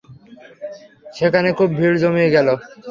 [1.17, 2.47] সেখানে খুব ভিড় জমিয়া গেল।